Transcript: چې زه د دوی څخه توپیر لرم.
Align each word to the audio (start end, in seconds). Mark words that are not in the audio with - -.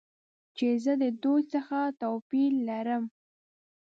چې 0.57 0.67
زه 0.83 0.93
د 1.01 1.05
دوی 1.23 1.41
څخه 1.53 1.79
توپیر 2.01 2.51
لرم. 2.67 3.03